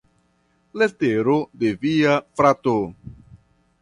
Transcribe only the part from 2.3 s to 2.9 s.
frato.